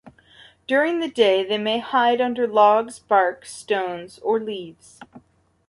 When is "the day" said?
0.99-1.43